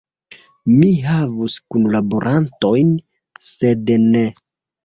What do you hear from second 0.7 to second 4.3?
Mi havus kunlaborantojn, sed ne.